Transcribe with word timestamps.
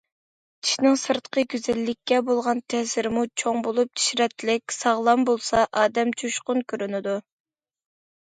چىشنىڭ 0.67 0.95
سىرتقى 1.01 1.43
گۈزەللىككە 1.53 2.17
بولغان 2.29 2.61
تەسىرىمۇ 2.75 3.25
چوڭ 3.43 3.61
بولۇپ، 3.67 3.93
چىش 4.01 4.09
رەتلىك، 4.23 4.75
ساغلام 4.79 5.27
بولسا، 5.29 5.63
ئادەم 5.83 6.17
جۇشقۇن 6.23 6.65
كۆرۈنىدۇ. 6.75 7.17